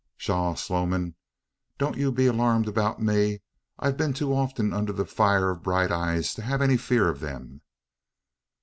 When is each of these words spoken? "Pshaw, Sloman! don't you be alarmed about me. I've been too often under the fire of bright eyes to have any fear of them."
"Pshaw, 0.17 0.55
Sloman! 0.55 1.13
don't 1.77 1.95
you 1.95 2.11
be 2.11 2.25
alarmed 2.25 2.67
about 2.67 2.99
me. 2.99 3.41
I've 3.77 3.97
been 3.97 4.13
too 4.13 4.33
often 4.33 4.73
under 4.73 4.91
the 4.91 5.05
fire 5.05 5.51
of 5.51 5.61
bright 5.61 5.91
eyes 5.91 6.33
to 6.33 6.41
have 6.41 6.59
any 6.59 6.75
fear 6.75 7.07
of 7.07 7.19
them." 7.19 7.61